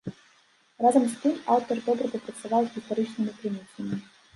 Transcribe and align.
Разам 0.85 1.05
з 1.11 1.19
тым, 1.27 1.35
аўтар 1.57 1.85
добра 1.91 2.13
папрацаваў 2.17 2.63
з 2.69 2.77
гістарычнымі 2.79 3.31
крыніцамі. 3.41 4.07